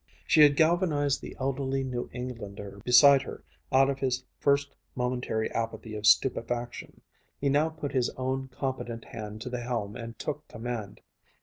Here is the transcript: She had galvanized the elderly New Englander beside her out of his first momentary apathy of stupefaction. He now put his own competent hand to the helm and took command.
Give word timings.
She 0.25 0.41
had 0.41 0.55
galvanized 0.55 1.21
the 1.21 1.37
elderly 1.39 1.83
New 1.83 2.09
Englander 2.11 2.81
beside 2.83 3.21
her 3.21 3.43
out 3.71 3.87
of 3.87 3.99
his 3.99 4.23
first 4.39 4.73
momentary 4.95 5.51
apathy 5.51 5.93
of 5.93 6.07
stupefaction. 6.07 7.01
He 7.39 7.49
now 7.49 7.69
put 7.69 7.91
his 7.91 8.09
own 8.17 8.47
competent 8.47 9.05
hand 9.05 9.41
to 9.41 9.49
the 9.51 9.61
helm 9.61 9.95
and 9.95 10.17
took 10.17 10.47
command. 10.47 11.01